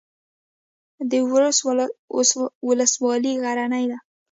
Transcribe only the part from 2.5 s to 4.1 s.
ولسوالۍ غرنۍ ده